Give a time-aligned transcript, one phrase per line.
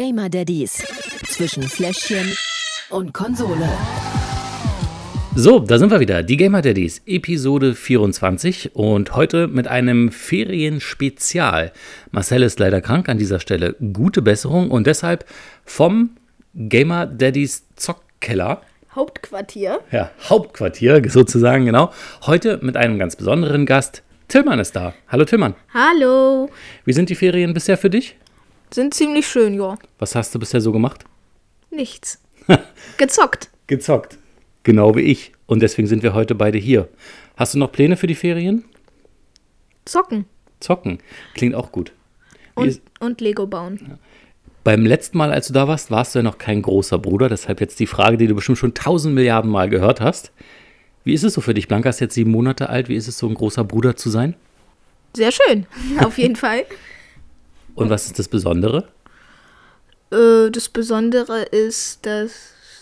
[0.00, 0.82] Gamer Daddies
[1.28, 2.34] zwischen Fläschchen
[2.88, 3.68] und Konsole.
[5.34, 6.22] So, da sind wir wieder.
[6.22, 11.72] Die Gamer Daddies, Episode 24 und heute mit einem Ferienspezial.
[12.12, 13.76] Marcel ist leider krank an dieser Stelle.
[13.92, 15.26] Gute Besserung und deshalb
[15.66, 16.16] vom
[16.54, 18.62] Gamer Daddies Zockkeller.
[18.94, 19.80] Hauptquartier.
[19.92, 21.92] Ja, Hauptquartier sozusagen, genau.
[22.22, 24.02] Heute mit einem ganz besonderen Gast.
[24.28, 24.94] Tillmann ist da.
[25.08, 25.56] Hallo Tillmann.
[25.74, 26.48] Hallo.
[26.86, 28.16] Wie sind die Ferien bisher für dich?
[28.72, 29.76] Sind ziemlich schön, ja.
[29.98, 31.04] Was hast du bisher so gemacht?
[31.70, 32.22] Nichts.
[32.96, 33.50] Gezockt.
[33.66, 34.18] Gezockt.
[34.62, 35.32] Genau wie ich.
[35.46, 36.88] Und deswegen sind wir heute beide hier.
[37.36, 38.64] Hast du noch Pläne für die Ferien?
[39.84, 40.26] Zocken.
[40.60, 40.98] Zocken.
[41.34, 41.92] Klingt auch gut.
[42.54, 43.98] Und, und Lego bauen.
[44.62, 47.28] beim letzten Mal, als du da warst, warst du ja noch kein großer Bruder.
[47.28, 50.32] Deshalb jetzt die Frage, die du bestimmt schon tausend Milliarden Mal gehört hast.
[51.02, 51.66] Wie ist es so für dich?
[51.66, 52.88] Blanca ist jetzt sieben Monate alt.
[52.88, 54.34] Wie ist es so, ein großer Bruder zu sein?
[55.16, 55.66] Sehr schön.
[56.04, 56.64] Auf jeden Fall.
[57.80, 58.88] Und was ist das Besondere?
[60.10, 62.32] Äh, das Besondere ist, dass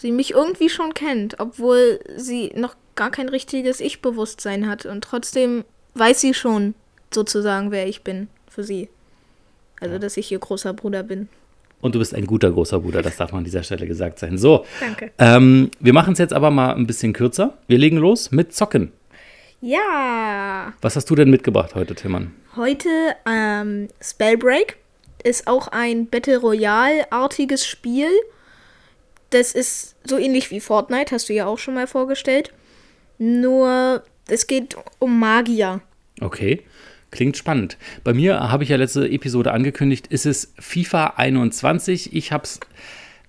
[0.01, 4.86] sie mich irgendwie schon kennt, obwohl sie noch gar kein richtiges Ich-Bewusstsein hat.
[4.86, 5.64] Und trotzdem
[5.95, 6.75] weiß sie schon
[7.12, 8.89] sozusagen, wer ich bin für sie.
[9.81, 11.28] Also, dass ich ihr großer Bruder bin.
[11.80, 14.36] Und du bist ein guter großer Bruder, das darf man an dieser Stelle gesagt sein.
[14.36, 15.12] So, Danke.
[15.19, 17.56] ähm, wir machen es jetzt aber mal ein bisschen kürzer.
[17.69, 18.91] Wir legen los mit Zocken.
[19.61, 20.73] Ja.
[20.80, 22.33] Was hast du denn mitgebracht heute, Tillmann?
[22.56, 22.89] Heute
[23.27, 24.77] ähm, Spellbreak
[25.22, 28.08] ist auch ein Battle Royale-artiges Spiel.
[29.30, 32.52] Das ist so ähnlich wie Fortnite, hast du ja auch schon mal vorgestellt.
[33.19, 35.83] Nur es geht um Magier.
[36.20, 36.62] Okay,
[37.11, 37.77] klingt spannend.
[38.05, 42.14] Bei mir habe ich ja letzte Episode angekündigt, ist es FIFA 21.
[42.14, 42.61] Ich habe es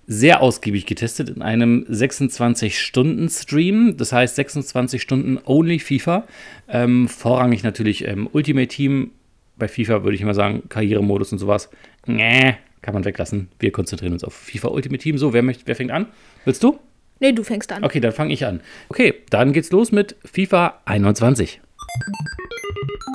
[0.06, 3.96] sehr ausgiebig getestet in einem 26-Stunden-Stream.
[3.96, 6.26] Das heißt 26 Stunden only FIFA.
[6.68, 9.12] Ähm, vorrangig natürlich ähm, Ultimate Team.
[9.60, 11.70] Bei FIFA würde ich immer sagen, Karrieremodus und sowas.
[12.06, 13.48] Nee, kann man weglassen.
[13.60, 15.18] Wir konzentrieren uns auf FIFA Ultimate Team.
[15.18, 16.06] So, wer, möchte, wer fängt an?
[16.44, 16.80] Willst du?
[17.20, 17.84] Nee, du fängst an.
[17.84, 18.60] Okay, dann fange ich an.
[18.88, 21.60] Okay, dann geht's los mit FIFA 21.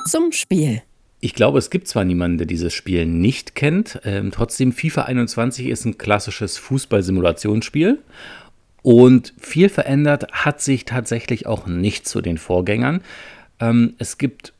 [0.08, 0.82] Zum Spiel.
[1.20, 5.66] Ich glaube, es gibt zwar niemanden, der dieses Spiel nicht kennt, ähm, trotzdem FIFA 21
[5.66, 7.98] ist ein klassisches Fußballsimulationsspiel
[8.82, 13.00] und viel verändert hat sich tatsächlich auch nicht zu den Vorgängern.
[13.58, 14.52] Ähm, es gibt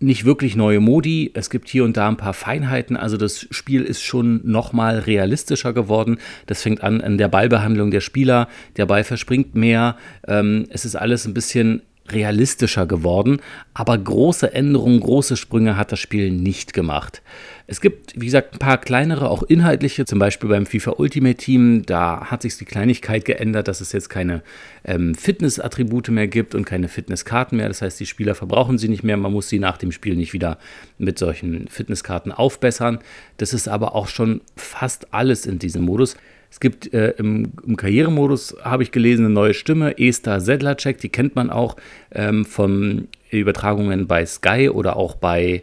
[0.00, 3.82] nicht wirklich neue Modi, es gibt hier und da ein paar Feinheiten, also das Spiel
[3.82, 6.18] ist schon nochmal realistischer geworden.
[6.46, 9.96] Das fängt an an der Ballbehandlung der Spieler, der Ball verspringt mehr,
[10.26, 13.40] ähm, es ist alles ein bisschen realistischer geworden,
[13.74, 17.22] aber große Änderungen, große Sprünge hat das Spiel nicht gemacht.
[17.66, 21.84] Es gibt, wie gesagt, ein paar kleinere, auch inhaltliche, zum Beispiel beim FIFA Ultimate Team,
[21.86, 24.42] da hat sich die Kleinigkeit geändert, dass es jetzt keine
[24.84, 27.68] ähm, Fitness-Attribute mehr gibt und keine Fitnesskarten mehr.
[27.68, 30.32] Das heißt, die Spieler verbrauchen sie nicht mehr, man muss sie nach dem Spiel nicht
[30.32, 30.58] wieder
[30.98, 32.98] mit solchen Fitnesskarten aufbessern.
[33.36, 36.16] Das ist aber auch schon fast alles in diesem Modus.
[36.50, 41.08] Es gibt äh, im, im Karrieremodus, habe ich gelesen, eine neue Stimme, Esther Sedlacek, die
[41.08, 41.76] kennt man auch
[42.12, 45.62] ähm, von Übertragungen bei Sky oder auch bei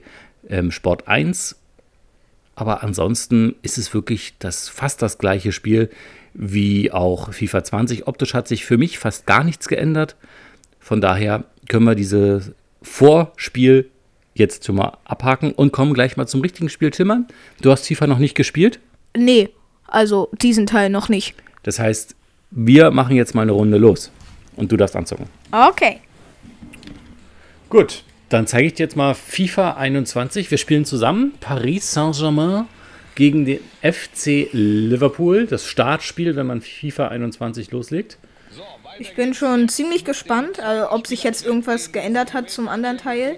[0.50, 1.58] ähm, Sport 1.
[2.56, 5.90] Aber ansonsten ist es wirklich das, fast das gleiche Spiel
[6.34, 8.08] wie auch FIFA 20.
[8.08, 10.16] Optisch hat sich für mich fast gar nichts geändert.
[10.80, 13.90] Von daher können wir dieses Vorspiel
[14.34, 16.92] jetzt schon mal abhaken und kommen gleich mal zum richtigen Spiel.
[16.92, 17.28] Timmern,
[17.62, 18.80] du hast FIFA noch nicht gespielt.
[19.16, 19.50] Nee,
[19.88, 21.36] also diesen Teil noch nicht.
[21.64, 22.16] Das heißt,
[22.52, 24.12] wir machen jetzt mal eine Runde los.
[24.56, 25.28] Und du darfst anzocken.
[25.52, 26.00] Okay.
[27.70, 30.50] Gut, dann zeige ich dir jetzt mal FIFA 21.
[30.50, 32.66] Wir spielen zusammen Paris Saint-Germain
[33.16, 35.46] gegen den FC Liverpool.
[35.46, 38.18] Das Startspiel, wenn man FIFA 21 loslegt.
[39.00, 43.38] Ich bin schon ziemlich gespannt, also ob sich jetzt irgendwas geändert hat zum anderen Teil.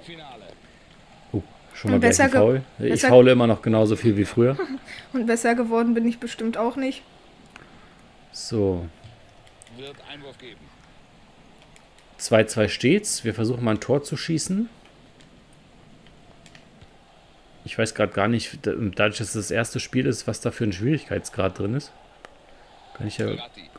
[1.79, 2.61] Schon mal besser Foul.
[2.77, 4.57] Ich besser- faule immer noch genauso viel wie früher.
[5.13, 7.03] Und besser geworden bin ich bestimmt auch nicht.
[8.33, 8.85] So.
[12.19, 13.23] 2-2 steht's.
[13.23, 14.67] Wir versuchen mal ein Tor zu schießen.
[17.63, 20.51] Ich weiß gerade gar nicht, da- dadurch, dass es das erste Spiel ist, was da
[20.51, 21.93] für ein Schwierigkeitsgrad drin ist.
[22.95, 23.29] Kann ich ja.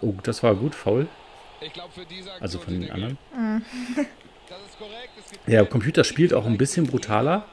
[0.01, 1.07] Oh, das war gut, faul.
[2.41, 3.19] Also von den anderen.
[5.47, 7.45] Der Computer spielt auch ein bisschen brutaler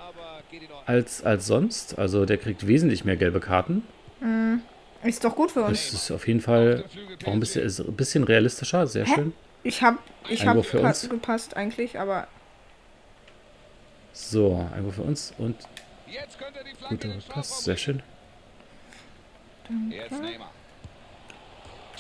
[0.88, 2.00] als, als sonst.
[2.00, 3.84] Also der kriegt wesentlich mehr gelbe Karten.
[5.04, 5.92] Ist doch gut für uns.
[5.92, 6.84] Das ist auf jeden Fall
[7.25, 9.13] auch ein bisschen, ein bisschen realistischer, sehr Hä?
[9.13, 9.34] schön.
[9.63, 9.95] Ich hab,
[10.28, 11.07] ich hab Einwurf für pa- uns.
[11.10, 12.28] gepasst eigentlich, aber
[14.13, 15.56] So, Einwurf für uns und
[16.90, 18.01] guter Pass, sehr schön.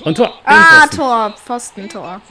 [0.03, 0.33] Und Tor!
[0.45, 0.97] Ah, Innenpfosten.
[0.97, 2.21] Tor, Pfostentor.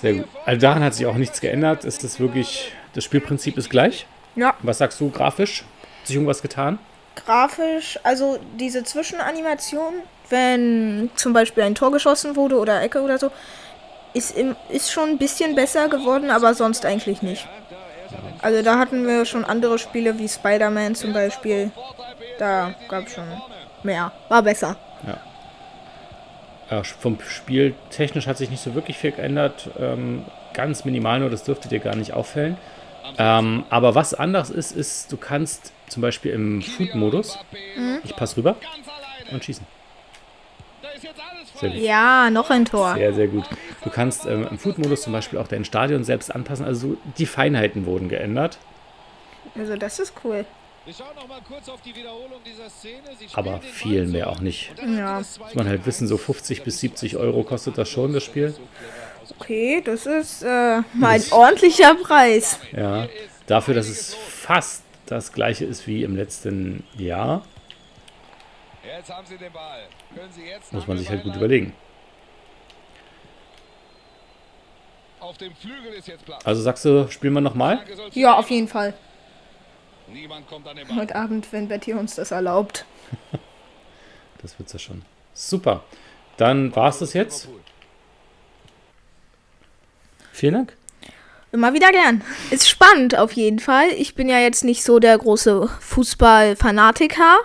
[0.00, 0.24] Sehr gut.
[0.44, 1.84] Also daran hat sich auch nichts geändert.
[1.84, 4.06] Es ist wirklich, das Spielprinzip ist gleich.
[4.36, 5.64] Ja, Was sagst du grafisch?
[6.00, 6.78] Hat sich irgendwas getan?
[7.14, 9.94] grafisch, also diese Zwischenanimation,
[10.30, 13.30] wenn zum Beispiel ein Tor geschossen wurde oder Ecke oder so,
[14.14, 17.46] ist, im, ist schon ein bisschen besser geworden, aber sonst eigentlich nicht.
[18.42, 21.70] Also da hatten wir schon andere Spiele wie Spider-Man zum Beispiel.
[22.38, 23.24] Da gab es schon
[23.82, 24.12] mehr.
[24.28, 24.76] War besser.
[26.70, 29.70] Ja, vom Spiel technisch hat sich nicht so wirklich viel geändert.
[29.78, 30.24] Ähm,
[30.54, 32.56] ganz minimal nur, das dürfte dir gar nicht auffällen.
[33.18, 37.38] Ähm, aber was anders ist, ist, du kannst zum Beispiel im Food-Modus,
[38.04, 38.56] ich passe rüber
[39.30, 39.66] und schießen.
[41.62, 41.80] Sehr gut.
[41.80, 42.94] Ja, noch ein Tor.
[42.94, 43.44] Sehr, sehr gut.
[43.84, 46.66] Du kannst ähm, im Food-Modus zum Beispiel auch dein Stadion selbst anpassen.
[46.66, 48.58] Also so die Feinheiten wurden geändert.
[49.56, 50.44] Also das ist cool.
[50.84, 53.02] Wir schauen noch mal kurz auf die Wiederholung dieser Szene.
[53.16, 54.72] Sie Aber viel mehr auch nicht.
[54.84, 55.18] Ja.
[55.18, 58.54] Muss man halt wissen, so 50 bis 70 Euro kostet das schon, das Spiel.
[59.38, 62.58] Okay, das ist äh, mal ein ordentlicher Preis.
[62.72, 63.08] Ja.
[63.46, 67.42] Dafür, dass es fast das gleiche ist wie im letzten Jahr,
[69.02, 69.82] Jetzt haben Sie den Ball.
[70.14, 71.72] Können Sie jetzt muss man sich halt gut überlegen.
[75.18, 76.44] Auf dem Flügel ist jetzt Platz.
[76.44, 77.84] Also sagst du, spielen wir nochmal?
[78.12, 78.94] Ja, auf jeden Fall.
[80.06, 80.98] Niemand kommt an den Ball.
[80.98, 82.84] Heute Abend, wenn Betty uns das erlaubt.
[84.40, 85.02] Das wird's ja schon.
[85.34, 85.84] Super.
[86.36, 87.48] Dann war's das jetzt.
[90.42, 90.72] Vielen Dank.
[91.52, 92.20] Immer wieder gern.
[92.50, 93.90] Ist spannend auf jeden Fall.
[93.96, 97.36] Ich bin ja jetzt nicht so der große Fußball-Fanatiker.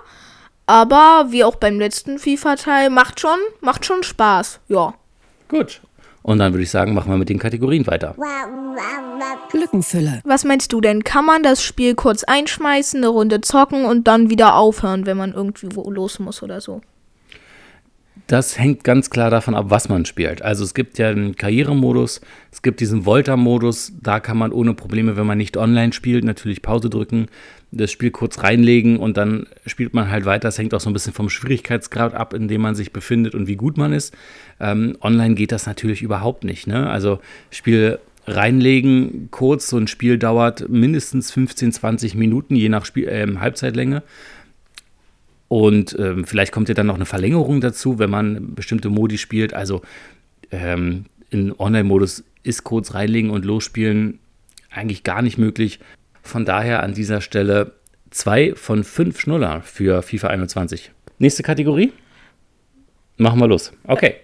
[0.66, 4.62] Aber wie auch beim letzten FIFA-Teil, macht schon, macht schon Spaß.
[4.68, 4.96] Ja.
[5.48, 5.82] Gut.
[6.24, 8.16] Und dann würde ich sagen, machen wir mit den Kategorien weiter.
[9.54, 10.22] Lückenfüller.
[10.24, 11.04] Was meinst du denn?
[11.04, 15.34] Kann man das Spiel kurz einschmeißen, eine Runde zocken und dann wieder aufhören, wenn man
[15.34, 16.82] irgendwie wo los muss oder so?
[18.26, 20.42] Das hängt ganz klar davon ab, was man spielt.
[20.42, 22.22] Also es gibt ja einen Karrieremodus,
[22.52, 26.62] es gibt diesen Volta-Modus, da kann man ohne Probleme, wenn man nicht online spielt, natürlich
[26.62, 27.28] Pause drücken,
[27.72, 30.48] das Spiel kurz reinlegen und dann spielt man halt weiter.
[30.48, 33.48] Es hängt auch so ein bisschen vom Schwierigkeitsgrad ab, in dem man sich befindet und
[33.48, 34.16] wie gut man ist.
[34.60, 36.68] Ähm, online geht das natürlich überhaupt nicht.
[36.68, 36.90] Ne?
[36.90, 37.20] Also
[37.52, 43.40] Spiel reinlegen, kurz, so ein Spiel dauert mindestens 15, 20 Minuten, je nach Spiel, ähm,
[43.40, 44.04] Halbzeitlänge.
[45.48, 49.54] Und ähm, vielleicht kommt ja dann noch eine Verlängerung dazu, wenn man bestimmte Modi spielt.
[49.54, 49.82] Also
[50.52, 54.20] ähm, in Online-Modus ist kurz reinlegen und losspielen
[54.70, 55.80] eigentlich gar nicht möglich.
[56.22, 57.74] Von daher an dieser Stelle
[58.10, 60.92] zwei von fünf Schnuller für FIFA 21.
[61.20, 61.94] Nächste Kategorie?
[63.18, 63.72] Machen wir los.
[63.86, 64.16] Okay.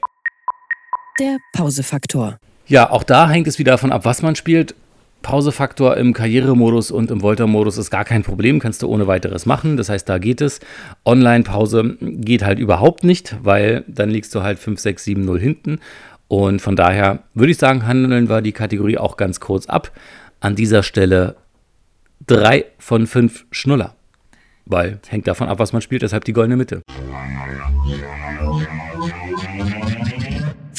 [1.19, 2.37] Der Pausefaktor.
[2.67, 4.75] Ja, auch da hängt es wieder davon ab, was man spielt.
[5.23, 9.77] Pausefaktor im Karrieremodus und im Volta-Modus ist gar kein Problem, kannst du ohne weiteres machen.
[9.77, 10.59] Das heißt, da geht es.
[11.05, 15.79] Online-Pause geht halt überhaupt nicht, weil dann liegst du halt 5, 6, 7, 0 hinten.
[16.27, 19.91] Und von daher würde ich sagen, handeln wir die Kategorie auch ganz kurz ab.
[20.39, 21.37] An dieser Stelle
[22.27, 23.95] drei von fünf Schnuller.
[24.65, 26.81] Weil hängt davon ab, was man spielt, deshalb die goldene Mitte.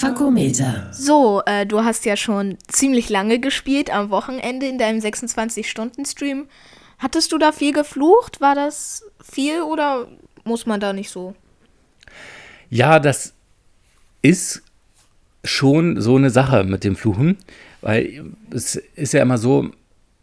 [0.05, 0.89] Fakometer.
[0.93, 6.45] So, äh, du hast ja schon ziemlich lange gespielt am Wochenende in deinem 26-Stunden-Stream.
[6.99, 8.43] Hattest du da viel geflucht?
[8.43, 10.07] War das viel oder
[10.45, 11.35] muss man da nicht so?
[12.69, 13.33] Ja, das
[14.21, 14.63] ist
[15.43, 17.39] schon so eine Sache mit dem Fluchen,
[17.81, 19.71] weil es ist ja immer so,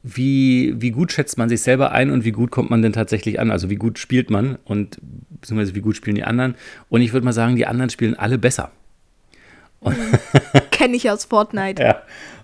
[0.04, 3.39] wie, wie gut schätzt man sich selber ein und wie gut kommt man denn tatsächlich
[3.39, 3.50] an?
[3.50, 5.00] Also wie gut spielt man und
[5.30, 6.54] beziehungsweise wie gut spielen die anderen?
[6.89, 8.72] Und ich würde mal sagen, die anderen spielen alle besser.
[10.71, 11.81] Kenne ich aus Fortnite.
[11.81, 12.02] Ja.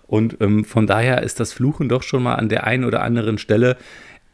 [0.07, 3.37] Und ähm, von daher ist das Fluchen doch schon mal an der einen oder anderen
[3.37, 3.77] Stelle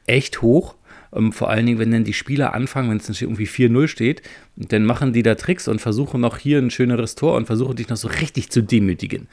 [0.06, 0.76] echt hoch.
[1.14, 4.22] Ähm, vor allen Dingen, wenn dann die Spieler anfangen, wenn es irgendwie 4-0 steht,
[4.56, 7.90] dann machen die da Tricks und versuchen noch hier ein schöneres Tor und versuchen dich
[7.90, 9.28] noch so richtig zu demütigen.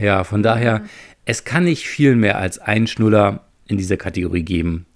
[0.00, 0.84] Ja, von daher,
[1.24, 4.86] es kann nicht viel mehr als ein Schnuller in dieser Kategorie geben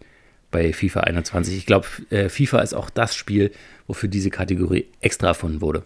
[0.51, 1.57] bei FIFA 21.
[1.57, 3.53] Ich glaube, äh, FIFA ist auch das Spiel,
[3.87, 5.85] wofür diese Kategorie extra erfunden wurde.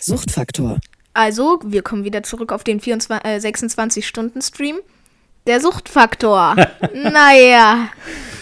[0.00, 0.78] Suchtfaktor.
[1.14, 4.76] Also, wir kommen wieder zurück auf den 24, äh, 26-Stunden-Stream.
[5.46, 6.56] Der Suchtfaktor.
[6.94, 7.90] naja.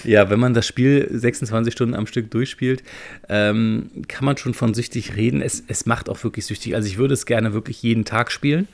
[0.05, 2.83] Ja, wenn man das Spiel 26 Stunden am Stück durchspielt,
[3.29, 5.41] ähm, kann man schon von süchtig reden.
[5.43, 6.75] Es, es macht auch wirklich süchtig.
[6.75, 8.69] Also ich würde es gerne wirklich jeden Tag spielen.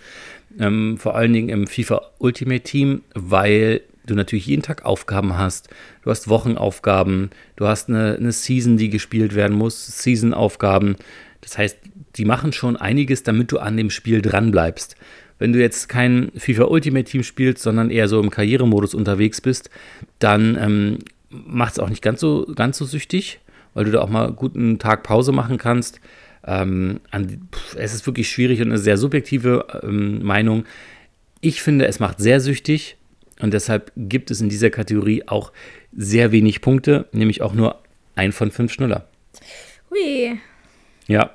[0.59, 5.69] Ähm, vor allen Dingen im FIFA Ultimate Team, weil du natürlich jeden Tag Aufgaben hast.
[6.03, 10.97] Du hast Wochenaufgaben, du hast eine, eine Season, die gespielt werden muss, Season-Aufgaben.
[11.43, 11.79] Das heißt,
[12.17, 14.97] die machen schon einiges, damit du an dem Spiel dran bleibst.
[15.39, 19.71] Wenn du jetzt kein FIFA Ultimate Team spielst, sondern eher so im Karrieremodus unterwegs bist,
[20.19, 20.99] dann ähm,
[21.31, 23.41] macht es auch nicht ganz so, ganz so süchtig,
[23.75, 26.01] weil du da auch mal gut einen Tag Pause machen kannst.
[26.45, 30.65] Ähm, an, pff, es ist wirklich schwierig und eine sehr subjektive ähm, Meinung.
[31.41, 32.97] Ich finde, es macht sehr süchtig
[33.41, 35.53] und deshalb gibt es in dieser Kategorie auch
[35.97, 37.81] sehr wenig Punkte, nämlich auch nur
[38.15, 39.09] ein von fünf Schnuller.
[39.91, 40.39] Hui.
[41.13, 41.31] Ja.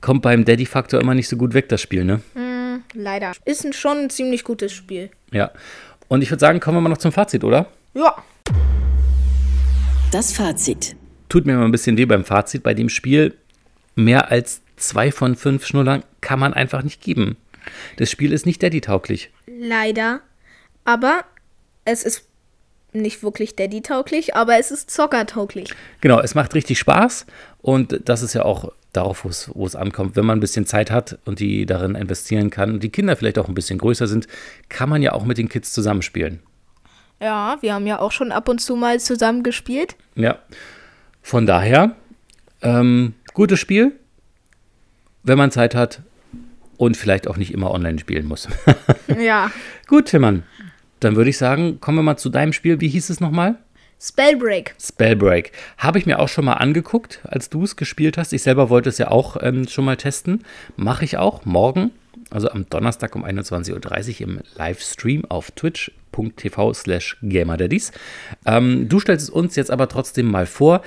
[0.00, 2.20] Kommt beim Daddy-Faktor immer nicht so gut weg, das Spiel, ne?
[2.94, 3.32] Leider.
[3.44, 5.10] Ist ein schon ein ziemlich gutes Spiel.
[5.30, 5.50] Ja.
[6.08, 7.66] Und ich würde sagen, kommen wir mal noch zum Fazit, oder?
[7.92, 8.16] Ja.
[10.10, 10.96] Das Fazit.
[11.28, 13.34] Tut mir mal ein bisschen weh beim Fazit bei dem Spiel.
[13.94, 17.36] Mehr als zwei von fünf Schnullern kann man einfach nicht geben.
[17.96, 19.30] Das Spiel ist nicht Daddy-tauglich.
[19.46, 20.20] Leider.
[20.84, 21.24] Aber
[21.84, 22.26] es ist
[22.94, 25.72] nicht wirklich Daddy-tauglich, aber es ist Zocker-tauglich.
[26.00, 27.26] Genau, es macht richtig Spaß
[27.62, 30.14] und das ist ja auch darauf, wo es- wo es ankommt.
[30.16, 33.38] Wenn man ein bisschen Zeit hat und die darin investieren kann und die Kinder vielleicht
[33.38, 34.28] auch ein bisschen größer sind,
[34.68, 36.40] kann man ja auch mit den Kids zusammenspielen.
[37.20, 39.96] Ja, wir haben ja auch schon ab und zu mal zusammen gespielt.
[40.14, 40.38] Ja,
[41.22, 41.96] von daher,
[42.62, 43.92] ähm, gutes Spiel,
[45.22, 46.00] wenn man Zeit hat
[46.76, 48.48] und vielleicht auch nicht immer online spielen muss.
[49.18, 49.50] Ja.
[49.86, 50.42] Gut, Timmann,
[51.04, 52.80] dann würde ich sagen, kommen wir mal zu deinem Spiel.
[52.80, 53.58] Wie hieß es nochmal?
[54.00, 54.74] Spellbreak.
[54.80, 55.52] Spellbreak.
[55.78, 58.32] Habe ich mir auch schon mal angeguckt, als du es gespielt hast.
[58.32, 60.44] Ich selber wollte es ja auch ähm, schon mal testen.
[60.76, 61.90] Mache ich auch morgen,
[62.30, 67.92] also am Donnerstag um 21.30 Uhr im Livestream auf twitch.tv slash gamerdaddies.
[68.44, 70.82] Ähm, du stellst es uns jetzt aber trotzdem mal vor.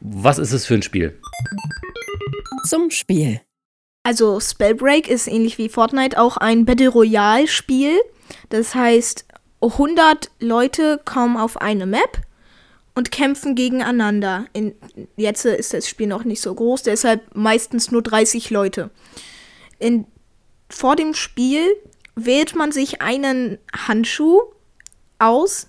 [0.00, 1.18] Was ist es für ein Spiel?
[2.66, 3.40] Zum Spiel.
[4.02, 7.98] Also Spellbreak ist ähnlich wie Fortnite auch ein Battle Royale Spiel.
[8.50, 9.24] Das heißt,
[9.72, 12.20] 100 Leute kommen auf eine Map
[12.94, 14.46] und kämpfen gegeneinander.
[14.52, 14.74] In,
[15.16, 18.90] jetzt ist das Spiel noch nicht so groß, deshalb meistens nur 30 Leute.
[19.78, 20.06] In,
[20.70, 21.64] vor dem Spiel
[22.14, 24.40] wählt man sich einen Handschuh
[25.18, 25.68] aus,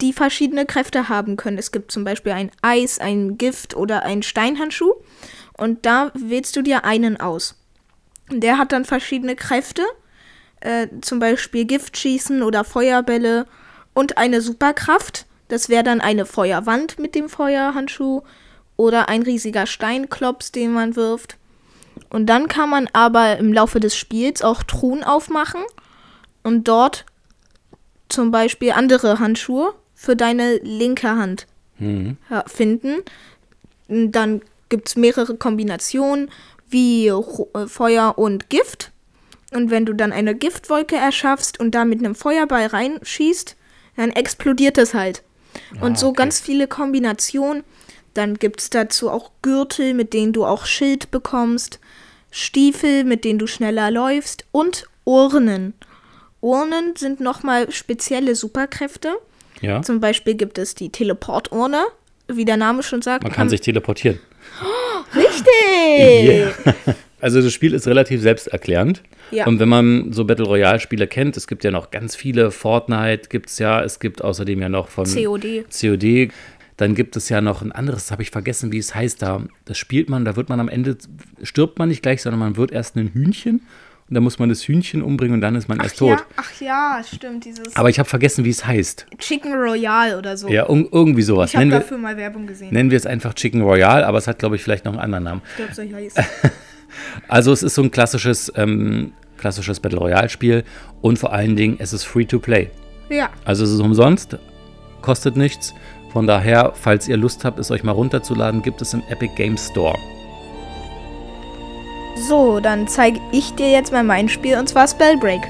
[0.00, 1.58] die verschiedene Kräfte haben können.
[1.58, 4.94] Es gibt zum Beispiel ein Eis, ein Gift oder ein Steinhandschuh.
[5.56, 7.56] Und da wählst du dir einen aus.
[8.30, 9.82] Der hat dann verschiedene Kräfte,
[10.66, 13.46] äh, zum Beispiel Giftschießen oder Feuerbälle
[13.94, 15.26] und eine Superkraft.
[15.48, 18.22] Das wäre dann eine Feuerwand mit dem Feuerhandschuh
[18.76, 21.36] oder ein riesiger Steinklops, den man wirft.
[22.10, 25.62] Und dann kann man aber im Laufe des Spiels auch Truhen aufmachen
[26.42, 27.06] und dort
[28.08, 31.46] zum Beispiel andere Handschuhe für deine linke Hand
[32.28, 33.02] ja, finden.
[33.88, 36.30] Dann gibt es mehrere Kombinationen
[36.68, 38.90] wie äh, Feuer und Gift.
[39.56, 43.56] Und wenn du dann eine Giftwolke erschaffst und da mit einem Feuerball reinschießt,
[43.96, 45.22] dann explodiert es halt.
[45.80, 46.16] Und so okay.
[46.16, 47.64] ganz viele Kombinationen.
[48.12, 51.80] Dann gibt es dazu auch Gürtel, mit denen du auch Schild bekommst,
[52.30, 55.72] Stiefel, mit denen du schneller läufst und Urnen.
[56.42, 59.14] Urnen sind nochmal spezielle Superkräfte.
[59.62, 61.82] Ja, Zum Beispiel gibt es die Teleporturne,
[62.28, 63.22] wie der Name schon sagt.
[63.22, 64.20] man kann sich teleportieren.
[65.14, 66.54] Richtig!
[67.18, 69.02] Also das Spiel ist relativ selbsterklärend.
[69.30, 69.46] Ja.
[69.46, 73.28] Und wenn man so Battle Royale Spiele kennt, es gibt ja noch ganz viele, Fortnite
[73.28, 75.64] gibt es ja, es gibt außerdem ja noch von COD.
[75.70, 76.30] COD,
[76.76, 79.42] dann gibt es ja noch ein anderes, das habe ich vergessen, wie es heißt da.
[79.64, 80.96] Das spielt man, da wird man am Ende,
[81.42, 83.62] stirbt man nicht gleich, sondern man wird erst ein Hühnchen
[84.08, 86.18] und dann muss man das Hühnchen umbringen und dann ist man erst tot.
[86.18, 89.06] Ja, ach ja, stimmt, dieses Aber ich habe vergessen, wie es heißt.
[89.18, 90.48] Chicken Royale oder so.
[90.48, 91.50] Ja, un irgendwie sowas.
[91.50, 92.72] ich habe wir, dafür mal Werbung gesehen.
[92.72, 95.24] nennen wir es einfach Chicken Royale, aber es hat, glaube ich, vielleicht noch einen anderen
[95.24, 95.42] Namen.
[95.50, 96.18] Ich glaube, so heißt
[97.28, 100.64] Also es ist so ein klassisches, ähm, klassisches Battle Royale Spiel
[101.02, 102.70] und vor allen Dingen, es ist free to play.
[103.08, 104.36] Ja, Also es ist umsonst,
[105.02, 105.74] kostet nichts.
[106.12, 109.68] Von daher, falls ihr Lust habt, es euch mal runterzuladen, gibt es im Epic Games
[109.68, 109.98] Store.
[112.28, 115.42] so, dann zeige ich dir jetzt mal mein Spiel und zwar Spellbreak.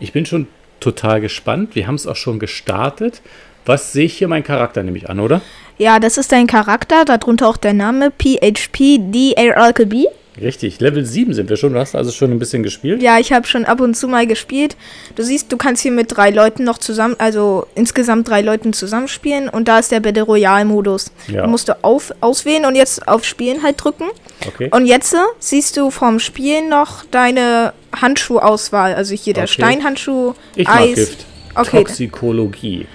[0.00, 0.48] Ich bin schon
[0.80, 1.74] total gespannt.
[1.76, 3.22] Wir haben es auch schon gestartet.
[3.64, 5.40] Was sehe ich hier mein Charakter nämlich an, oder?
[5.78, 10.06] Ja, das ist dein Charakter, darunter auch der Name PHP DARKB.
[10.40, 11.74] Richtig, Level 7 sind wir schon.
[11.74, 13.02] Du hast also schon ein bisschen gespielt.
[13.02, 14.76] Ja, ich habe schon ab und zu mal gespielt.
[15.14, 19.50] Du siehst, du kannst hier mit drei Leuten noch zusammen, also insgesamt drei Leuten zusammenspielen
[19.50, 21.12] und da ist der Battle Royale Modus.
[21.28, 21.42] Ja.
[21.42, 24.04] Du musst du auf, auswählen und jetzt auf Spielen halt drücken.
[24.46, 24.70] Okay.
[24.72, 28.94] Und jetzt äh, siehst du vorm Spielen noch deine Handschuhauswahl.
[28.94, 29.52] Also hier der Okay.
[29.52, 30.94] Steinhandschuh, ich mag Eis.
[30.94, 31.26] Gift.
[31.54, 32.86] Okay, Toxikologie.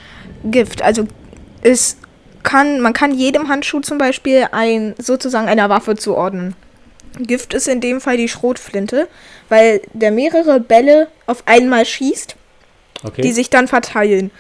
[0.46, 0.82] Gift.
[0.82, 1.06] Also
[1.62, 1.98] es
[2.42, 6.56] kann, man kann jedem Handschuh zum Beispiel ein, sozusagen einer Waffe zuordnen.
[7.20, 9.08] Gift ist in dem Fall die Schrotflinte,
[9.50, 12.36] weil der mehrere Bälle auf einmal schießt,
[13.04, 13.22] Okay.
[13.22, 14.32] die sich dann verteilen.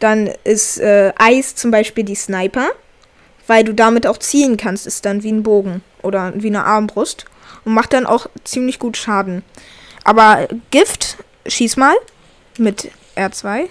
[0.00, 2.68] Dann ist äh, Eis zum Beispiel die Sniper,
[3.46, 7.24] weil du damit auch zielen kannst, ist dann wie ein Bogen oder wie eine Armbrust
[7.64, 9.42] und macht dann auch ziemlich gut Schaden.
[10.04, 11.94] Aber Gift, schieß mal
[12.56, 13.68] mit R2.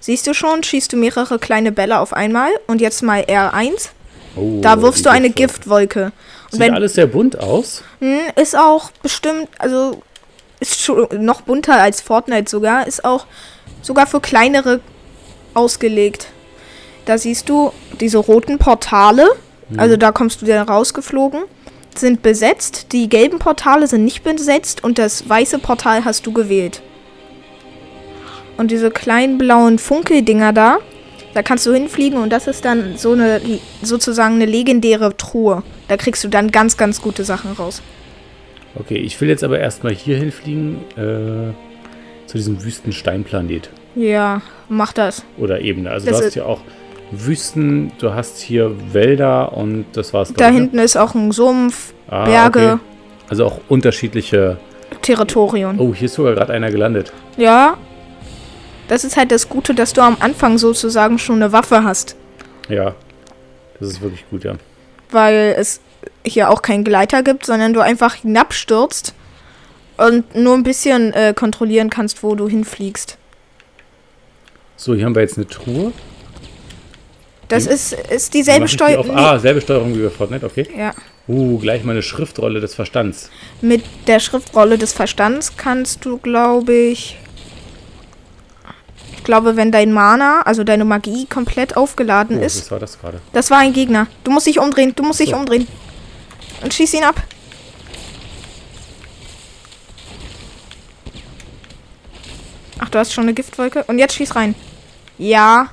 [0.00, 3.90] Siehst du schon, schießt du mehrere kleine Bälle auf einmal und jetzt mal R1.
[4.36, 6.12] Oh, Da wirfst du eine Giftwolke.
[6.50, 7.82] Sieht wenn, alles sehr bunt aus.
[8.00, 10.02] hm, ist auch bestimmt, also
[10.60, 13.26] ist schon noch bunter als Fortnite sogar, ist auch
[13.82, 14.80] sogar für kleinere
[15.54, 16.28] ausgelegt.
[17.04, 19.28] Da siehst du diese roten Portale,
[19.76, 21.42] also da kommst du wieder rausgeflogen,
[21.94, 22.92] sind besetzt.
[22.92, 26.82] Die gelben Portale sind nicht besetzt und das weiße Portal hast du gewählt.
[28.56, 30.78] Und diese kleinen blauen Funkeldinger da,
[31.36, 33.42] da kannst du hinfliegen und das ist dann so eine
[33.82, 35.62] sozusagen eine legendäre Truhe.
[35.86, 37.82] Da kriegst du dann ganz, ganz gute Sachen raus.
[38.74, 41.52] Okay, ich will jetzt aber erstmal hier hinfliegen, äh,
[42.26, 44.40] zu diesem Wüstensteinplanet Ja,
[44.70, 45.24] mach das.
[45.36, 45.90] oder Ebene.
[45.90, 46.60] Also Das du hast hier auch
[47.10, 50.32] Wüsten, du hast hier Wälder und das war's.
[50.32, 50.60] Da ich, ne?
[50.60, 52.80] hinten ist auch ein Sumpf, Ah, Berge, okay.
[53.28, 54.56] Also auch unterschiedliche.
[55.02, 55.78] Territorium.
[55.78, 57.12] Oh, hier ist sogar gerade einer gelandet.
[57.36, 57.76] Ja.
[58.88, 62.16] Das ist halt das Gute, dass du am Anfang sozusagen schon eine Waffe hast.
[62.68, 62.94] Ja,
[63.80, 64.54] das ist wirklich gut, ja.
[65.10, 65.80] Weil es
[66.24, 69.14] hier auch keinen Gleiter gibt, sondern du einfach hinabstürzt
[69.96, 73.18] und nur ein bisschen äh, kontrollieren kannst, wo du hinfliegst.
[74.76, 75.92] So, hier haben wir jetzt eine Truhe.
[77.48, 79.16] Das Die- ist, ist dieselbe ich die Steuerung.
[79.16, 80.68] Ah, selbe Steuerung wie bei Fortnite, okay.
[80.76, 80.92] Ja.
[81.28, 83.30] Uh, gleich mal eine Schriftrolle des Verstands.
[83.60, 87.16] Mit der Schriftrolle des Verstands kannst du, glaube ich.
[89.26, 92.60] Ich glaube, wenn dein Mana, also deine Magie, komplett aufgeladen Oh, ist.
[92.60, 93.20] was war das gerade?
[93.32, 94.06] Das war ein Gegner.
[94.22, 95.36] Du musst dich umdrehen, du musst dich So.
[95.36, 95.66] umdrehen.
[96.62, 97.20] Und schieß ihn ab.
[102.78, 103.82] Ach, du hast schon eine Giftwolke.
[103.88, 104.54] Und jetzt schieß rein.
[105.18, 105.70] Ja.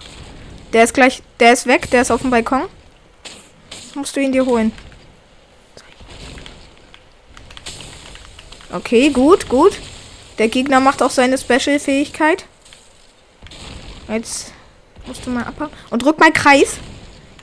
[0.73, 1.21] Der ist gleich.
[1.39, 2.63] Der ist weg, der ist auf dem Balkon.
[3.93, 4.71] Musst du ihn dir holen.
[8.71, 9.73] Okay, gut, gut.
[10.39, 12.45] Der Gegner macht auch seine Special-Fähigkeit.
[14.07, 14.53] Jetzt
[15.05, 15.69] musst du mal abhauen.
[15.89, 16.77] Und drück mal Kreis.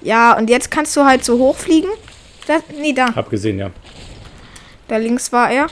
[0.03, 1.91] Ja, und jetzt kannst du halt so hochfliegen.
[2.47, 3.15] Da, nee, da.
[3.15, 3.71] Hab gesehen, ja.
[4.89, 5.67] Da links war er.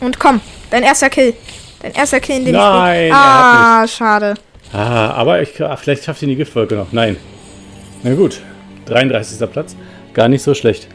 [0.00, 0.40] Und komm,
[0.70, 1.34] dein erster Kill.
[1.80, 3.12] Dein erster Kill in dem Nein, Spiel.
[3.14, 4.34] Ah, schade.
[4.72, 6.92] Ah, aber ich, ah, vielleicht schafft ihn die Giftwolke noch.
[6.92, 7.16] Nein.
[8.02, 8.40] Na gut.
[8.86, 9.50] 33.
[9.50, 9.76] Platz.
[10.14, 10.88] Gar nicht so schlecht.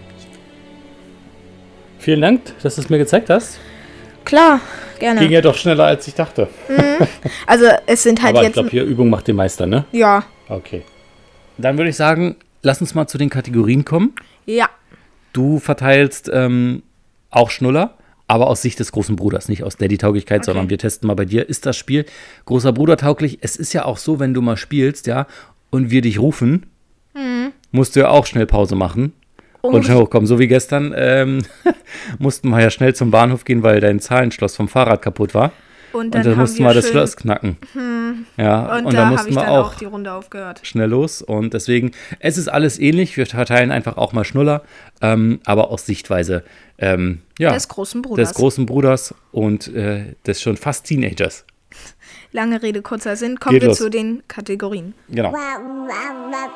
[2.00, 3.60] Vielen Dank, dass du es mir gezeigt hast.
[4.26, 4.60] Klar,
[5.04, 5.20] gerne.
[5.20, 6.48] Ging ja doch schneller, als ich dachte.
[7.48, 8.54] also es sind halt aber ich jetzt.
[8.54, 9.86] glaube, hier Übung macht den Meister, ne?
[9.92, 10.84] ja, Okay.
[11.58, 14.14] Dann würde ich sagen, lass uns mal zu den Kategorien kommen.
[14.46, 14.70] ja.
[15.34, 16.84] Du verteilst ähm,
[17.32, 17.96] auch Schnuller,
[18.28, 20.46] aber aus Sicht des großen Bruders, nicht aus Daddy-Tauglichkeit, Okay.
[20.46, 21.50] sondern wir testen mal bei dir.
[21.50, 22.06] Ist das Spiel
[22.46, 23.40] großer Bruder tauglich?
[23.42, 25.26] Es ist ja auch so, wenn du mal spielst, ja,
[25.72, 26.68] und wir dich rufen,
[27.72, 29.14] musst du ja auch schnell Pause machen
[29.72, 30.28] und schnell hochkommen.
[30.28, 31.44] So wie gestern ähm,
[32.20, 35.52] mussten wir ja schnell zum Bahnhof gehen, weil dein Zahlenschloss vom Fahrrad kaputt war.
[35.94, 37.58] Und Und dann, dann haben mussten wir wir das Schloss knacken.
[38.36, 40.60] Ja, Und, und, da dann habe mussten ich wir dann auch auch die Runde aufgehört.
[40.64, 41.22] schnell los.
[41.22, 43.16] Und deswegen, es ist alles ähnlich.
[43.16, 44.64] Wir verteilen einfach auch mal Schnuller,
[45.02, 46.44] ähm, aber aus Sichtweise
[46.80, 48.30] ähm, ja, Des großen Bruders.
[48.30, 51.46] des großen Bruders und äh, des schon fast Teenagers.
[52.34, 53.40] Lange Rede, kurzer Sinn.
[53.40, 53.78] Kommen Geht wir los.
[53.78, 54.96] zu den Kategorien.
[55.08, 55.36] Genau.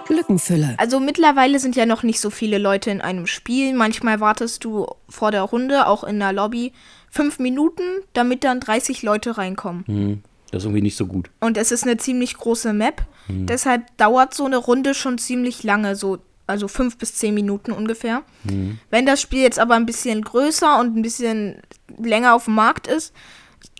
[0.09, 0.73] Lückenfüller.
[0.77, 3.75] Also mittlerweile sind ja noch nicht so viele Leute in einem Spiel.
[3.75, 6.73] Manchmal wartest du vor der Runde, auch in der Lobby,
[7.11, 9.85] fünf Minuten, damit dann 30 Leute reinkommen.
[9.85, 11.29] Hm, das ist irgendwie nicht so gut.
[11.41, 13.03] Und es ist eine ziemlich große Map.
[13.27, 13.45] Hm.
[13.45, 18.23] Deshalb dauert so eine Runde schon ziemlich lange, so also fünf bis zehn Minuten ungefähr.
[18.49, 18.79] Hm.
[18.89, 21.61] Wenn das Spiel jetzt aber ein bisschen größer und ein bisschen
[21.99, 23.13] länger auf dem Markt ist,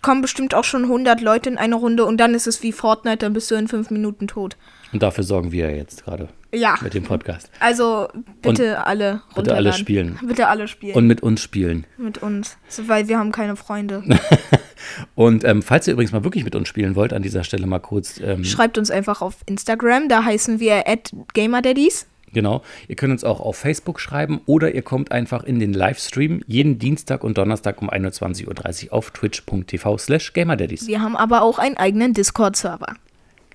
[0.02, 3.18] kommen bestimmt auch schon 100 Leute in eine Runde und dann ist es wie Fortnite,
[3.18, 4.58] dann bist du in fünf Minuten tot.
[4.94, 7.50] Und dafür sorgen wir jetzt gerade Ja, mit dem Podcast.
[7.60, 8.08] also
[8.42, 9.74] bitte alle bitte alle runterladen.
[9.74, 10.20] spielen.
[10.26, 10.96] Bitte alle spielen.
[10.96, 11.86] Und mit uns spielen.
[11.98, 12.58] mit uns.
[12.70, 14.04] So, weil wir haben keine Freunde.
[15.16, 17.80] Und ähm, falls ihr übrigens mal wirklich mit uns spielen wollt, an dieser Stelle mal
[17.80, 22.06] kurz, ähm, Schreibt uns einfach auf Instagram, da heißen wir at GamerDaddies.
[22.38, 26.42] Genau, ihr könnt uns auch auf Facebook schreiben oder ihr kommt einfach in den Livestream
[26.46, 30.86] jeden Dienstag und Donnerstag um 21.30 Uhr auf twitch.tv slash gamerdaddies.
[30.88, 32.94] Wir haben aber auch einen eigenen Discord-Server.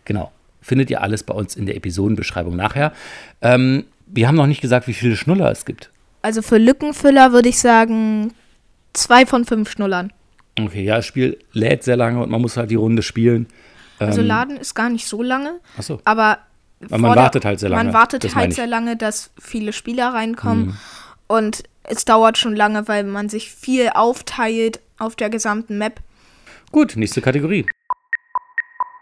[0.04, 0.32] Genau.
[0.60, 2.92] Findet ihr alles bei uns in der Episodenbeschreibung nachher.
[3.40, 5.90] Ähm, wir haben noch nicht gesagt, wie viele Schnuller es gibt.
[6.22, 8.32] Also für Lückenfüller würde ich sagen,
[8.92, 10.12] zwei von fünf Schnullern.
[10.60, 13.46] Okay, ja, das Spiel lädt sehr lange und man muss halt die Runde spielen.
[13.98, 16.00] Also Ähm, Laden ist gar nicht so lange, Achso.
[16.04, 16.38] aber
[16.88, 18.50] Weil man wartet halt sehr lange, Man wartet das halt.
[18.50, 18.54] Mhm.
[18.54, 20.78] sehr lange, dass viele Spieler reinkommen
[21.26, 26.00] und es dauert schon lange, weil man sich viel aufteilt auf der gesamten Map.
[26.70, 27.66] Gut, nächste Kategorie.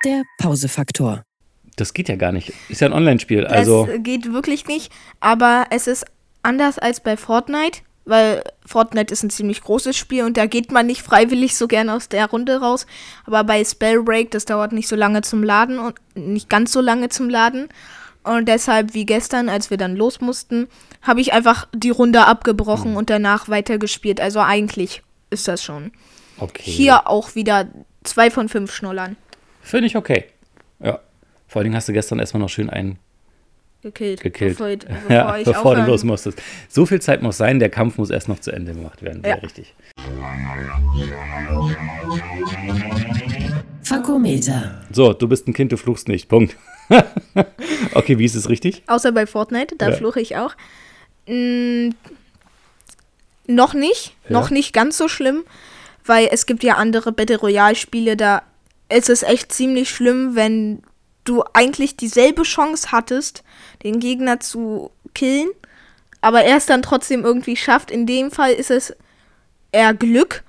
[0.05, 1.23] Der Pausefaktor.
[1.77, 2.53] Das geht ja gar nicht.
[2.69, 3.43] Ist ja ein Online-Spiel.
[3.43, 6.05] Das Also, geht wirklich nicht, aber es ist
[6.43, 10.87] anders als bei Fortnite, weil Fortnite ist ein ziemlich großes Spiel und da geht man
[10.87, 12.87] nicht freiwillig so gerne aus der Runde raus.
[13.27, 17.09] Aber bei Spellbreak, das dauert nicht so lange zum Laden und nicht ganz so lange
[17.09, 17.69] zum Laden.
[18.23, 20.69] Und deshalb, wie gestern, als wir dann los mussten,
[21.03, 24.21] habe ich einfach die Runde abgebrochen und danach weitergespielt.
[24.21, 25.93] Also eigentlich ist das schon.
[26.39, 26.63] okay.
[26.71, 27.69] Hier auch wieder
[28.05, 29.17] zwei von fünf Schnullern.
[29.63, 30.25] Finde ich okay.
[30.81, 31.01] Ja.
[31.49, 32.99] Vor allen Dingen hast du gestern erstmal noch schön einen
[33.83, 34.21] Gekillt.
[34.21, 34.59] gekillt.
[34.59, 36.41] Bevor, ich- bevor ja, ich bevor du los musstest.
[36.69, 39.23] So viel Zeit muss sein, der Kampf muss erst noch zu Ende gemacht werden.
[39.23, 39.41] Sehr Ja.
[39.43, 39.75] richtig.
[43.83, 44.83] Fakometer.
[44.93, 46.29] So, du bist ein Kind, du fluchst nicht.
[46.29, 46.57] Punkt.
[47.95, 48.83] okay, wie ist es richtig?
[48.87, 49.97] Außer bei Fortnite, da Ja.
[49.97, 50.55] fluche ich auch.
[51.27, 51.91] Mm,
[53.47, 54.33] noch nicht, Ja.
[54.33, 55.45] noch nicht ganz so schlimm,
[56.05, 58.43] weil es gibt ja andere Battle Royale Spiele, da
[58.89, 60.83] ist es echt ziemlich schlimm, wenn
[61.31, 63.45] du eigentlich dieselbe Chance hattest,
[63.83, 65.51] den Gegner zu killen,
[66.21, 67.91] aber er es dann trotzdem irgendwie schafft.
[67.91, 68.95] In dem Fall ist es
[69.73, 70.43] eher Glück.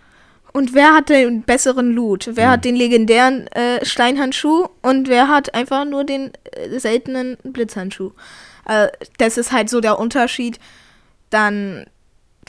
[0.54, 2.32] Und wer hat den besseren Loot?
[2.34, 8.12] Wer hat den legendären äh, Steinhandschuh und wer hat einfach nur den äh, seltenen Blitzhandschuh?
[8.65, 10.60] Äh, das ist halt so der Unterschied.
[11.30, 11.86] Dann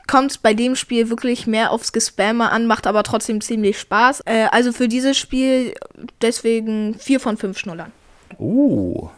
[0.08, 4.22] kommt es bei dem Spiel wirklich mehr aufs Gespammer an, macht aber trotzdem ziemlich Spaß.
[4.26, 5.74] Äh, also für dieses Spiel
[6.20, 7.92] deswegen vier von fünf Schnullern.
[8.38, 9.08] Uh,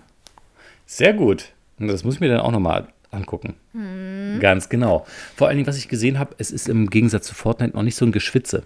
[0.87, 1.53] sehr gut.
[1.79, 3.55] Das muss ich mir dann auch nochmal angucken.
[3.73, 4.39] Mhm.
[4.41, 5.07] Ganz genau.
[5.37, 7.97] Vor allen Dingen, was ich gesehen habe, es ist im Gegensatz zu Fortnite noch nicht
[7.97, 8.65] so ein Geschwitze.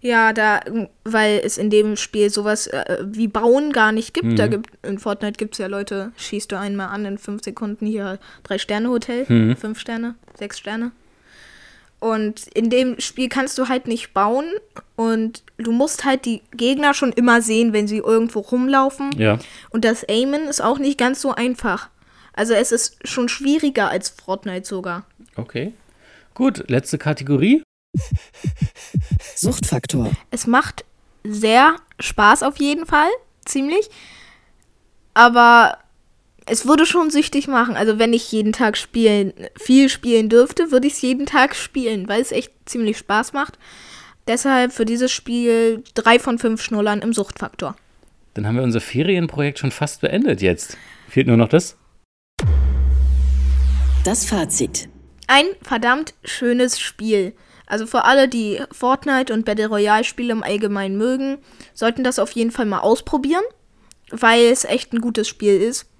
[0.00, 0.60] Ja, da,
[1.04, 4.26] weil es in dem Spiel sowas äh, wie Bauen gar nicht gibt.
[4.26, 4.36] Mhm.
[4.36, 7.86] Da gibt in Fortnite gibt es ja Leute, schießt du einmal an in fünf Sekunden
[7.86, 9.56] hier drei Sterne Hotel, Mhm.
[9.56, 10.90] fünf Sterne, sechs Sterne.
[12.02, 14.46] Und in dem Spiel kannst du halt nicht bauen
[14.96, 19.16] und du musst halt die Gegner schon immer sehen, wenn sie irgendwo rumlaufen.
[19.16, 19.38] Ja.
[19.70, 21.90] Und das Aimen ist auch nicht ganz so einfach.
[22.32, 25.06] Also es ist schon schwieriger als Fortnite sogar.
[25.36, 25.74] Okay.
[26.34, 27.62] Gut, letzte Kategorie.
[29.36, 30.10] Suchtfaktor.
[30.32, 30.84] Es macht
[31.22, 33.10] sehr Spaß auf jeden Fall,
[33.44, 33.88] ziemlich.
[35.14, 35.78] Aber
[36.46, 37.76] es würde schon süchtig machen.
[37.76, 42.08] Also wenn ich jeden Tag spielen, viel spielen dürfte, würde ich es jeden Tag spielen,
[42.08, 43.58] weil es echt ziemlich Spaß macht.
[44.26, 47.76] Deshalb für dieses Spiel drei von fünf Schnullern im Suchtfaktor.
[48.34, 50.76] Dann haben wir unser Ferienprojekt schon fast beendet jetzt.
[51.08, 51.76] Fehlt nur noch das.
[54.04, 54.88] Das Fazit.
[55.26, 57.34] Ein verdammt schönes Spiel.
[57.66, 61.38] Also für alle, die Fortnite und Battle Royale Spiele im Allgemeinen mögen,
[61.74, 63.44] sollten das auf jeden Fall mal ausprobieren,
[64.10, 65.91] weil es echt ein gutes Spiel ist.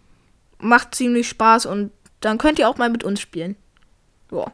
[0.63, 3.57] Macht ziemlich Spaß und dann könnt ihr auch mal mit uns spielen.
[4.31, 4.53] Ja.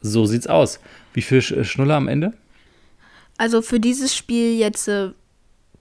[0.00, 0.80] So sieht's aus.
[1.12, 2.32] Wie viel Sch- Schnuller am Ende?
[3.36, 5.10] Also für dieses Spiel jetzt äh,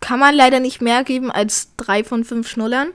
[0.02, 2.90] kann man leider nicht mehr geben als drei von fünf Schnullern.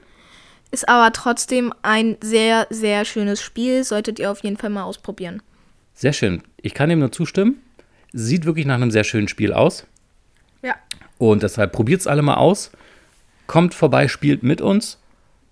[0.71, 3.83] Ist aber trotzdem ein sehr, sehr schönes Spiel.
[3.83, 5.41] Solltet ihr auf jeden Fall mal ausprobieren.
[5.93, 6.43] Sehr schön.
[6.61, 7.61] Ich kann dem nur zustimmen.
[8.13, 9.85] Sieht wirklich nach einem sehr schönen Spiel aus.
[10.61, 10.75] Ja.
[11.17, 12.71] Und deshalb probiert's alle mal aus.
[13.47, 14.99] Kommt vorbei, spielt mit uns.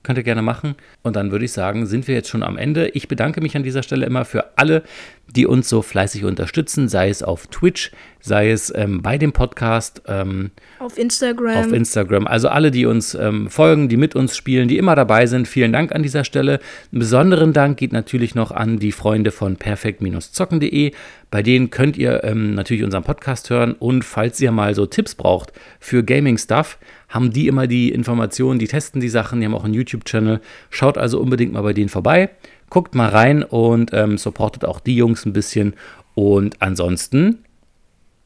[0.04, 0.76] Könnt ihr gerne machen.
[1.02, 2.90] Und dann würde ich sagen, sind wir jetzt schon am Ende.
[2.90, 4.84] Ich bedanke mich an dieser Stelle immer für alle,
[5.28, 10.02] die uns so fleißig unterstützen, sei es auf Twitch, sei es ähm, bei dem Podcast.
[10.08, 11.58] Ähm, Auf Instagram.
[11.66, 12.28] auf Instagram.
[12.28, 15.74] Also alle, die uns ähm, folgen, die mit uns spielen, die immer dabei sind, vielen
[15.74, 16.60] Dank an dieser Stelle.
[16.92, 20.92] Einen besonderen Dank geht natürlich noch an die Freunde von perfekt-zocken.de.
[21.32, 25.16] Bei denen könnt ihr ähm, natürlich unseren Podcast hören und falls ihr mal so Tipps
[25.16, 26.78] braucht für Gaming-Stuff,
[27.14, 30.42] haben die immer die Informationen, die testen die Sachen, die haben auch einen YouTube-Channel.
[30.72, 32.32] Schaut also unbedingt mal bei denen vorbei,
[32.70, 35.76] guckt mal rein und ähm, supportet auch die Jungs ein bisschen.
[36.16, 37.44] Und ansonsten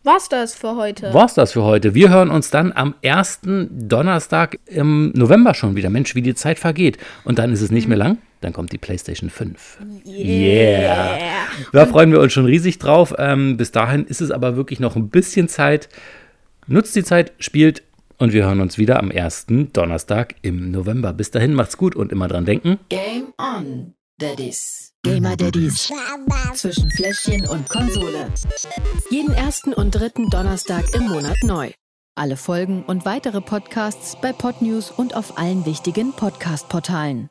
[0.04, 1.14] War's das für heute?
[1.14, 1.94] war's das für heute.
[1.94, 5.90] Wir hören uns dann am ersten Donnerstag im November schon wieder.
[5.90, 6.98] Mensch, wie die Zeit vergeht.
[7.26, 8.20] Und dann ist es nicht mehr lang.
[8.40, 9.80] Dann kommt die PlayStation 5.
[10.06, 11.18] Yeah.
[11.74, 13.16] Da freuen wir uns schon riesig drauf.
[13.18, 15.90] Ähm, bis dahin ist es aber wirklich noch ein bisschen Zeit.
[16.68, 17.84] Nutzt die Zeit, spielt
[18.18, 21.14] und wir hören uns wieder am ersten Donnerstag im November.
[21.14, 22.80] Bis dahin macht's gut und immer dran denken.
[22.90, 24.94] Game on, Daddies.
[25.04, 25.92] Gamer Daddies.
[26.54, 28.28] Zwischen Fläschchen und Konsole.
[29.10, 31.72] Jeden ersten und dritten Donnerstag im Monat neu.
[32.16, 37.30] Alle Folgen und weitere Podcasts bei Podnews und auf allen wichtigen Podcast-Portalen.